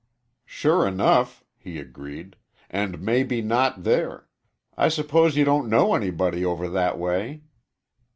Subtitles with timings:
[0.47, 2.35] "Sure enough," he agreed,
[2.71, 4.27] "and maybe not there.
[4.75, 7.43] I suppose you don't know anybody over that way."